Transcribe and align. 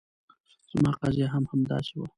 زما 0.71 0.91
قضیه 1.01 1.27
هم 1.33 1.43
همداسې 1.51 1.93
وه. 1.99 2.07